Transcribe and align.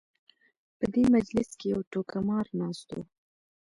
په 0.77 0.85
دې 0.93 1.03
مجلس 1.15 1.49
کې 1.59 1.67
یو 1.73 1.79
ټوکه 1.91 2.19
مار 2.27 2.45
ناست 2.59 2.89
و. 2.93 2.97